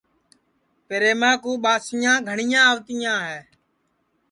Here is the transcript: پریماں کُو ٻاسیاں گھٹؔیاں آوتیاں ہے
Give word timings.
پریماں 0.87 1.35
کُو 1.43 1.51
ٻاسیاں 1.63 2.15
گھٹؔیاں 2.29 2.63
آوتیاں 2.69 3.17
ہے 3.27 3.39